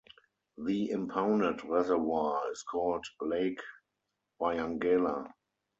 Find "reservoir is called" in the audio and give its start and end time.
1.63-3.05